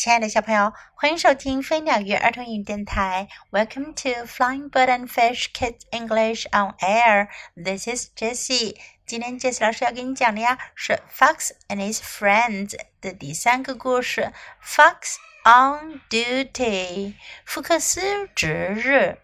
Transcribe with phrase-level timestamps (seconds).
[0.00, 3.28] 亲爱的小朋友，欢迎收听飞鸟鱼儿童英语电台。
[3.50, 7.28] Welcome to Flying Bird and Fish Kids English on Air.
[7.54, 8.78] This is Jessie.
[9.04, 12.70] 今天 Jessie 老师要给你讲的呀是《Fox and His Friends》
[13.02, 14.32] 的第三个故事。
[14.64, 19.18] Fox on duty，福克斯值日。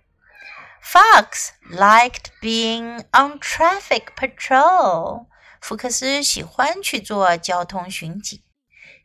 [0.84, 5.24] Fox liked being on traffic patrol.
[5.62, 8.42] 福克斯喜欢去做交通巡警。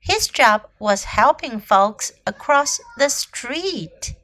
[0.02, 4.14] His job was helping folks across the street.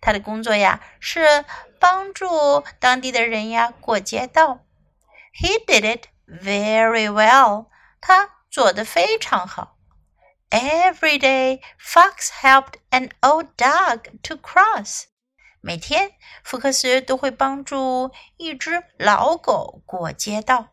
[0.00, 1.44] 他的工作呀是
[1.78, 4.64] 帮助当地的人呀过街道。
[5.34, 7.66] He did it very well.
[8.00, 9.78] 他做得非常好。
[10.50, 15.04] Every day, Fox helped an old dog to cross.
[15.60, 16.12] 每天，
[16.44, 20.68] 福克斯都会帮助一只老狗过街道。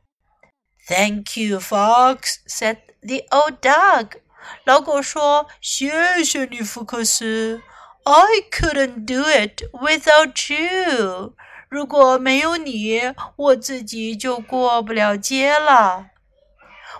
[0.87, 4.19] Thank you, Fox," said the old dog.
[4.64, 7.62] 老狗说：“谢谢你，福克斯。
[8.04, 11.34] I couldn't do it without you.
[11.68, 13.00] 如果没有你，
[13.36, 16.10] 我自己就过不了街了。”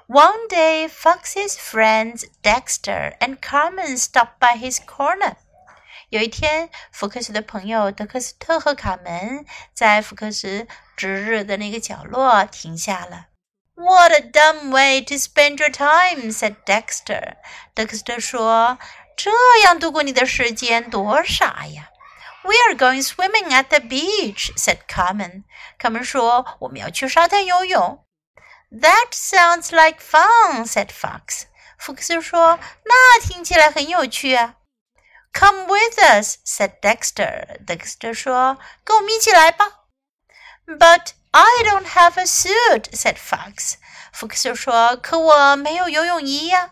[0.09, 5.37] One day, Fox's friends Dexter and Carmen stopped by his corner.
[6.11, 13.29] 有一天，福克斯的朋友德克斯特和卡门在福克斯值日的那个角落停下了。
[13.76, 17.38] What a dumb way to spend your time," said Dexter.
[17.74, 19.32] 德克斯特说：“这
[19.64, 21.90] 样度过你的时间多傻呀。”
[22.44, 25.44] We are going swimming at the beach," said Carmen.
[25.78, 28.06] 卡门说：“我们要去沙滩游泳。”
[28.72, 31.44] That sounds like fun," said Fox.
[31.78, 34.56] 福克斯说：“那听起来很有趣啊。”
[35.34, 37.64] Come with us," said Dexter.
[37.66, 39.86] 德克斯特说：“跟我们一起来吧。”
[40.66, 43.76] But I don't have a suit," said Fox.
[44.12, 46.72] 福克斯说：“可我没有游泳衣呀。”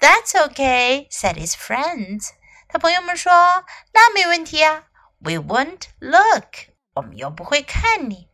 [0.00, 2.30] That's okay," said his friends.
[2.68, 4.84] 他朋友们说：“那没问题呀。”
[5.20, 6.68] We won't look.
[6.94, 8.28] 我们又不会看你。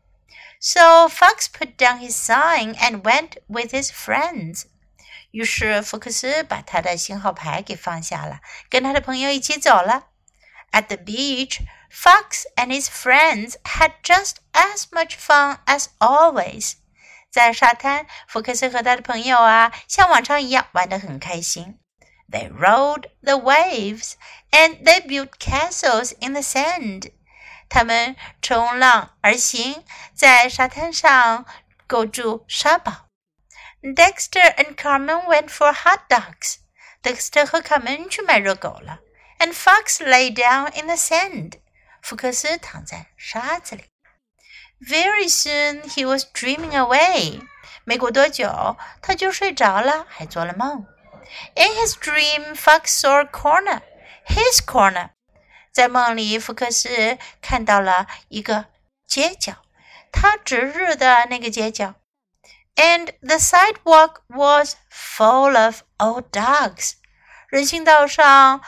[0.61, 4.65] So Fox put down his sign and went with his friends.
[5.33, 10.09] 于是福克斯把他的信号牌给放下了，跟他的朋友一起走了。
[10.73, 16.75] At the beach, Fox and his friends had just as much fun as always.
[17.31, 21.79] 在沙滩，福克斯和他的朋友啊，像往常一样玩得很开心。
[22.31, 24.15] They rode the waves
[24.51, 27.13] and they built castles in the sand.
[27.69, 29.83] 他们冲浪而行，
[30.15, 31.47] 在沙滩上
[31.87, 33.09] 构筑沙堡。
[33.83, 36.57] Dexter and Carmen went for hot dogs.
[37.03, 39.01] Dexter 和卡门去买热狗了。
[39.39, 41.55] And Fox lay down in the sand.
[42.01, 43.85] 福克斯躺在沙子里。
[44.80, 47.42] Very soon he was dreaming away.
[47.84, 50.86] 没过多久，他就睡着了，还做了梦。
[51.56, 53.82] In his dream, Fox saw a corner.
[54.28, 55.10] His corner.
[55.72, 58.66] 在梦里，福克斯看到了一个
[59.08, 59.58] 街角，
[60.12, 61.96] 他值日的那个街角。
[62.76, 66.94] And the sidewalk was full of old dogs.
[67.50, 68.62] 人行道上，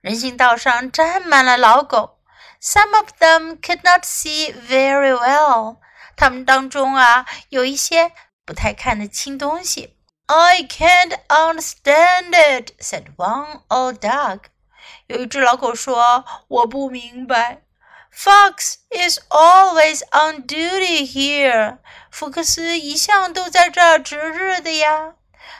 [0.00, 2.17] 人行道上站满了老狗。
[2.61, 5.77] Some of them could not see very well.
[6.15, 8.11] 他们当中啊，有一些
[8.45, 9.97] 不太看得清东西。
[10.27, 14.43] I can't understand it," said one old dog.
[15.07, 17.61] 有一只老狗说：“我不明白。”
[18.15, 21.79] Fox is always on duty here.
[22.11, 25.15] 福克斯一向都在这儿值日的呀。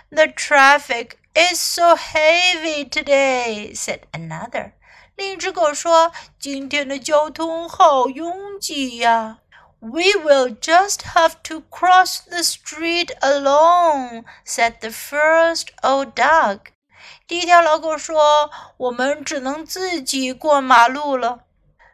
[0.09, 4.73] The traffic is so heavy today," said another.
[5.17, 9.39] 另一只狗说：“今天的交通好拥挤呀。”
[9.79, 16.59] We will just have to cross the street alone," said the first old dog.
[17.27, 21.41] 第一条老狗说：“我们只能自己过马路了。”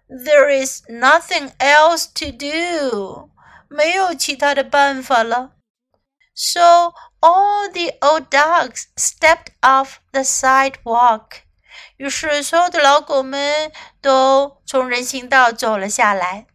[0.08, 3.30] There is nothing else to do.
[3.68, 5.52] 没有其他的办法了。
[6.36, 11.43] So all the old dogs stepped off the sidewalk.
[11.97, 16.47] 于是所有的老狗们都从人行道走了下来。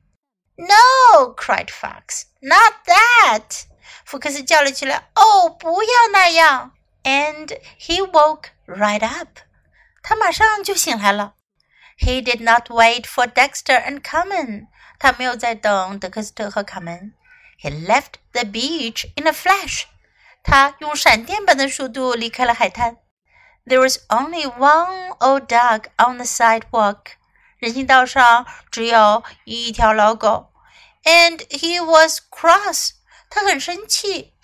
[0.56, 1.34] No!
[1.36, 2.24] cried Fox.
[2.42, 3.64] Not that!
[4.06, 6.74] 福克斯叫了起来：“哦，不要那样！”
[7.04, 7.48] And
[7.80, 9.40] he woke right up.
[10.02, 11.36] 他马上就醒来了。
[11.98, 14.68] He did not wait for Dexter and Carmen.
[14.98, 17.14] 他没有在等德克斯特和卡门。
[17.62, 19.84] He left the beach in a flash.
[20.44, 22.98] 他用闪电般的速度离开了海滩。
[23.67, 27.17] There was only one old dog on the sidewalk.
[27.59, 30.53] 人行道上只有一条老狗。
[31.05, 32.91] And he was cross.
[33.31, 34.35] 他很生气。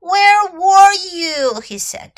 [0.00, 1.60] Where were you?
[1.60, 2.12] He said.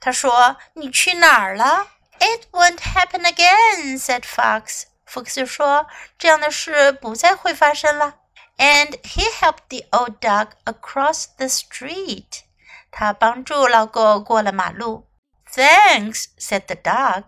[0.00, 1.88] 他说：“你去哪儿了？”
[2.18, 4.84] It won't happen again," said Fox.
[5.06, 5.86] 福克斯说：“
[6.18, 8.16] 这样的事不再会发生了。”
[8.58, 12.42] And he helped the old dog across the street.
[12.90, 15.08] 他帮助老狗过了马路。
[15.54, 17.24] Thanks, said the dog.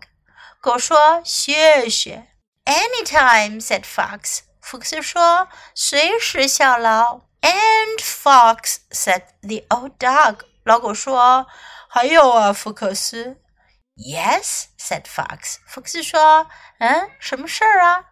[0.61, 2.27] 狗说：“谢谢。”
[2.65, 4.39] Anytime, said Fox.
[4.61, 10.39] 福克斯说：“随时效劳。” And Fox said the old dog.
[10.63, 11.45] 老狗说：“
[11.87, 13.37] 还有啊，福克斯。”
[13.95, 15.57] Yes, said Fox.
[15.67, 16.47] 福克斯说：“
[16.79, 18.05] 嗯，什么事儿啊？”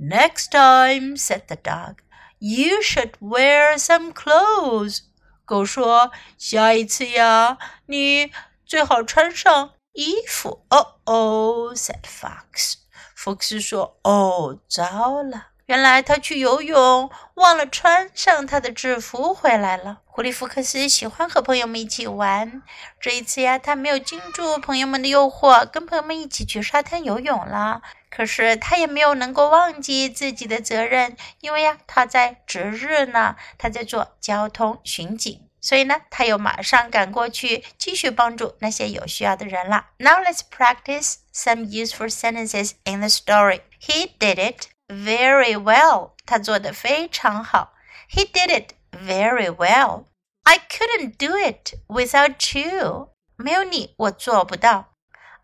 [0.00, 1.96] Next time, said the dog.
[2.38, 5.00] You should wear some clothes.
[5.44, 8.32] 狗说：“下一次呀，你
[8.67, 12.75] 最好穿上衣服。”哦哦，said Fox。
[13.15, 15.47] 福克斯说：“哦，糟了！
[15.65, 22.63] 原来他去游泳忘了穿上他的制服回来了。”狐狸福克斯喜欢和朋友们一起玩。
[22.99, 27.81] 这一次呀，他没有经住朋友们的诱惑，跟朋友们一起去沙滩游泳了。
[28.09, 39.90] 可是他也没有能够忘记自己的责任，因为呀，他在值日呢，他在做交通巡警，所以呢，他又马上赶过去继续帮助那些有需要的人了。
[39.98, 43.60] Now let's practice some useful sentences in the story.
[43.80, 46.12] He did it very well.
[46.26, 47.74] 他做的非常好。
[48.10, 50.06] He did it very well.
[50.42, 53.10] I couldn't do it without you.
[53.36, 54.94] 没有你，我做不到。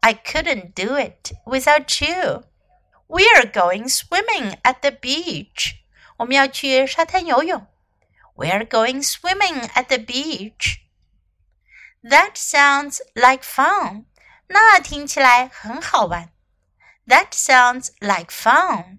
[0.00, 2.44] I couldn't do it without you.
[3.06, 5.76] We are going swimming at the beach.
[6.18, 7.66] 我们要去沙滩游泳。
[8.34, 10.80] We are going swimming at the beach.
[12.02, 14.06] That sounds like fun.
[14.48, 16.30] 那听起来很好玩。
[17.06, 18.98] That sounds like fun.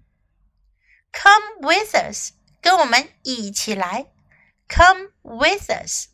[1.12, 2.32] Come with us.
[2.60, 4.06] 跟我们一起来。
[4.68, 6.08] Come with us.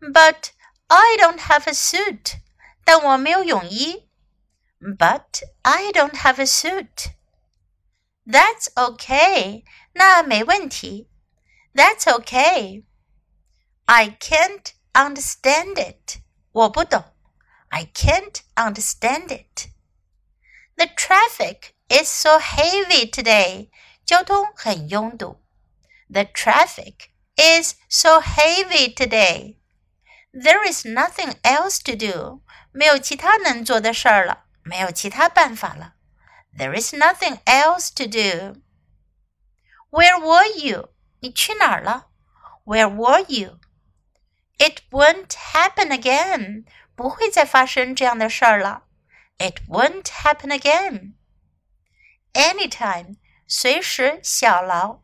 [0.00, 0.50] But
[0.88, 2.38] I don't have a suit.
[2.84, 4.06] 但我没有泳衣。
[4.80, 7.08] but I don't have a suit.
[8.26, 9.64] That's okay.
[9.94, 11.08] 那没问题。
[11.74, 12.84] That's okay.
[13.86, 16.18] I can't understand it.
[16.52, 17.04] 我不懂。
[17.68, 19.68] I can't understand it.
[20.76, 23.70] The traffic is so heavy today.
[24.04, 25.42] 交通很拥堵。
[26.08, 29.56] The traffic is so heavy today.
[30.32, 32.42] There is nothing else to do.
[32.72, 34.44] 没有其他能做的事儿了。
[34.62, 35.94] 没有其他办法了。
[36.56, 38.60] There is nothing else to do.
[39.90, 40.88] Where were you?
[41.20, 42.06] 你去哪儿了？
[42.64, 43.58] Where were you?
[44.58, 46.64] It won't happen again.
[46.94, 48.84] 不会再发生这样的事儿了。
[49.38, 51.14] It won't happen again.
[52.32, 53.16] Anytime.
[53.46, 55.00] 随时效劳。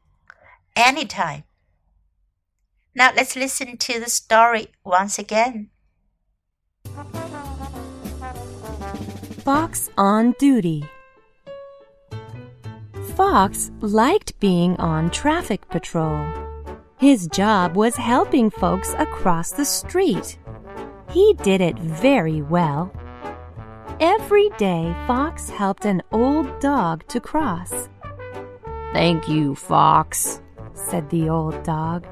[0.75, 1.45] Anytime.
[2.95, 5.69] Now let's listen to the story once again.
[9.45, 10.89] Fox on Duty
[13.18, 16.24] Fox liked being on traffic patrol.
[17.00, 20.38] His job was helping folks across the street.
[21.10, 22.94] He did it very well.
[24.00, 27.90] Every day, Fox helped an old dog to cross.
[28.94, 30.40] Thank you, Fox,
[30.76, 32.06] said the old dog.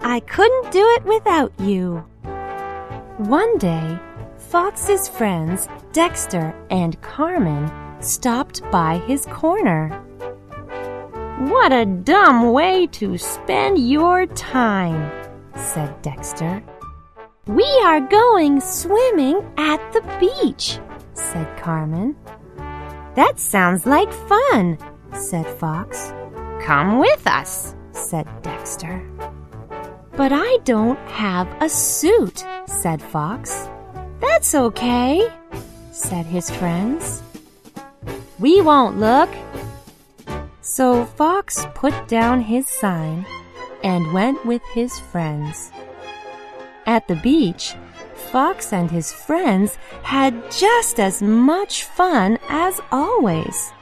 [0.00, 1.98] I couldn't do it without you.
[3.18, 3.96] One day,
[4.38, 7.70] Fox's friends, Dexter and Carmen,
[8.00, 10.04] stopped by his corner.
[11.50, 15.10] What a dumb way to spend your time,
[15.56, 16.62] said Dexter.
[17.46, 20.78] We are going swimming at the beach,
[21.14, 22.14] said Carmen.
[23.16, 24.78] That sounds like fun,
[25.14, 26.12] said Fox.
[26.62, 29.02] Come with us, said Dexter.
[30.16, 33.68] But I don't have a suit, said Fox.
[34.20, 35.28] That's okay,
[35.90, 37.20] said his friends.
[38.38, 39.28] We won't look.
[40.64, 43.26] So Fox put down his sign
[43.82, 45.72] and went with his friends.
[46.86, 47.74] At the beach,
[48.14, 53.72] Fox and his friends had just as much fun as always.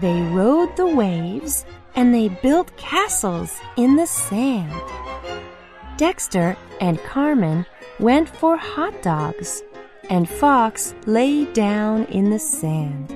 [0.00, 4.72] They rode the waves and they built castles in the sand.
[5.98, 7.66] Dexter and Carmen
[7.98, 9.62] went for hot dogs,
[10.08, 13.10] and Fox lay down in the sand.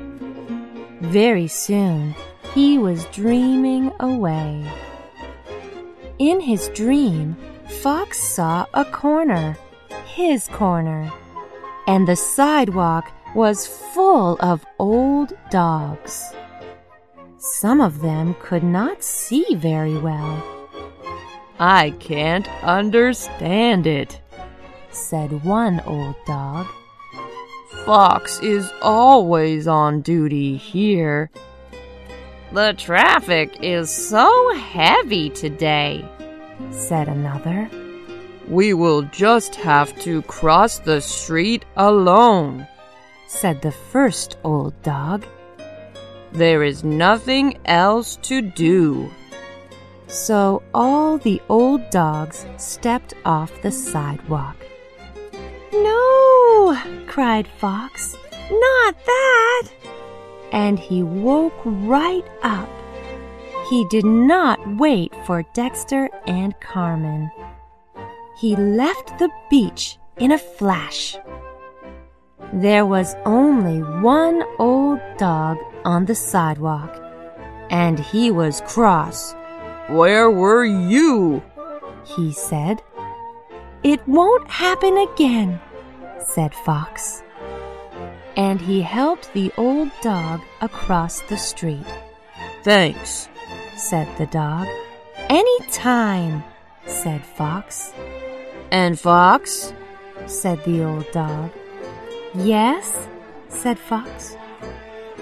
[1.00, 2.14] Very soon,
[2.54, 4.64] he was dreaming away.
[6.20, 7.36] In his dream,
[7.82, 9.58] Fox saw a corner,
[10.06, 11.12] his corner,
[11.88, 16.32] and the sidewalk was full of old dogs.
[17.38, 20.42] Some of them could not see very well.
[21.58, 24.20] I can't understand it,
[24.90, 26.66] said one old dog.
[27.84, 31.30] fox is always on duty here.
[32.54, 36.08] The traffic is so heavy today,
[36.70, 37.68] said another.
[38.46, 42.68] We will just have to cross the street alone,
[43.26, 45.26] said the first old dog.
[46.30, 49.10] There is nothing else to do.
[50.06, 54.64] So all the old dogs stepped off the sidewalk.
[55.72, 58.16] No, cried Fox,
[58.48, 59.68] not that.
[60.54, 62.68] And he woke right up.
[63.68, 67.30] He did not wait for Dexter and Carmen.
[68.38, 71.16] He left the beach in a flash.
[72.52, 77.02] There was only one old dog on the sidewalk,
[77.68, 79.34] and he was cross.
[79.88, 81.42] Where were you?
[82.04, 82.80] he said.
[83.82, 85.60] It won't happen again,
[86.20, 87.23] said Fox.
[88.36, 91.86] And he helped the old dog across the street.
[92.62, 93.28] Thanks,
[93.76, 94.66] said the dog.
[95.28, 96.42] Any time,
[96.86, 97.92] said Fox.
[98.70, 99.72] And Fox?
[100.26, 101.52] said the old dog.
[102.34, 103.08] Yes,
[103.48, 104.36] said Fox.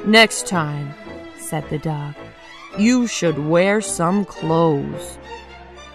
[0.06, 0.94] Next time,
[1.38, 2.14] said the dog,
[2.78, 5.18] you should wear some clothes.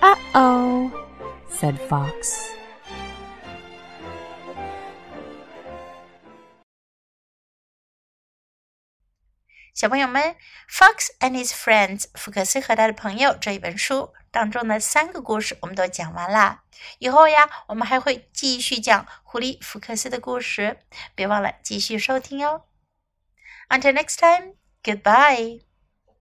[0.01, 1.07] Uh oh,
[1.49, 2.53] said Fox.
[9.73, 10.23] 小朋友们，
[10.69, 16.63] 《Fox and His Friends》福克斯和他的朋友这一本书当中的三个故事我们都讲完啦。
[16.99, 20.79] 以后呀，我们还会继续讲狐狸福克斯的故事，
[21.13, 22.63] 别忘了继续收听哦。
[23.69, 25.66] Until next time, goodbye.